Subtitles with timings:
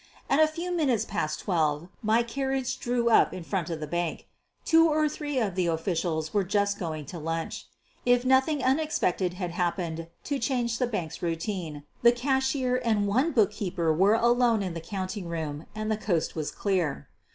[0.31, 4.27] At a few minutes past twelve my carriage drew up in front of the bank.
[4.65, 7.67] Two or three of the of ficials were just going to lunch.
[8.03, 13.31] If nothing un expected had happened to change the bank's routine/ the eashier and one
[13.31, 17.07] bookkeeper were alone in the counting room and the coast was clear.